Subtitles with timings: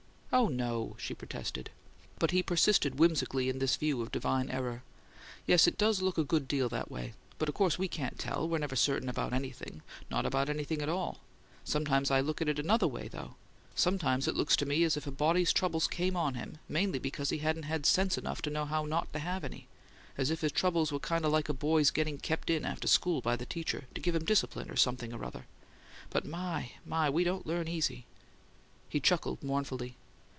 [0.33, 1.71] "Oh, no!" she protested.
[2.17, 4.81] But he persisted whimsically in this view of divine error:
[5.45, 7.15] "Yes, it does look a good deal that way.
[7.37, 10.87] But of course we can't tell; we're never certain about anything not about anything at
[10.87, 11.19] all.
[11.65, 13.35] Sometimes I look at it another way, though.
[13.75, 17.29] Sometimes it looks to me as if a body's troubles came on him mainly because
[17.29, 19.67] he hadn't had sense enough to know how not to have any
[20.17, 23.19] as if his troubles were kind of like a boy's getting kept in after school
[23.19, 25.45] by the teacher, to give him discipline, or something or other.
[26.09, 27.09] But, my, my!
[27.09, 28.05] We don't learn easy!"
[28.87, 29.97] He chuckled mournfully.